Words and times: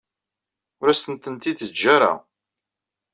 Ur 0.81 0.87
asen-tent-id-teǧǧiḍ 0.89 1.89
ara. 1.95 2.11